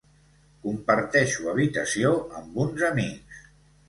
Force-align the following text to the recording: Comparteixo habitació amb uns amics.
Comparteixo 0.61 1.45
habitació 1.51 2.13
amb 2.39 2.57
uns 2.65 2.87
amics. 2.89 3.43